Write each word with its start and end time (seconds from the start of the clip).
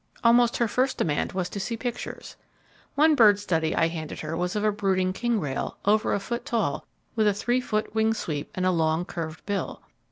Almost 0.23 0.57
her 0.57 0.67
first 0.67 0.97
demand 0.97 1.33
was 1.33 1.47
to 1.49 1.59
see 1.59 1.77
pictures. 1.77 2.35
One 2.95 3.13
bird 3.13 3.37
study 3.37 3.75
I 3.75 3.87
handed 3.87 4.21
her 4.21 4.35
was 4.35 4.55
of 4.55 4.63
a 4.63 4.71
brooding 4.71 5.13
king 5.13 5.39
rail, 5.39 5.77
over 5.85 6.11
a 6.11 6.19
foot 6.19 6.43
tall, 6.43 6.87
with 7.15 7.27
a 7.27 7.35
three 7.35 7.61
foot 7.61 7.93
wing 7.93 8.15
sweep, 8.15 8.49
and 8.55 8.65
a 8.65 8.71
long 8.71 9.05
curved 9.05 9.45
bill. 9.45 9.83